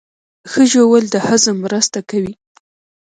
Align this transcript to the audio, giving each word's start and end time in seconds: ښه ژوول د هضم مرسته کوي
ښه 0.51 0.63
ژوول 0.71 1.03
د 1.09 1.15
هضم 1.27 1.55
مرسته 1.65 1.99
کوي 2.09 2.33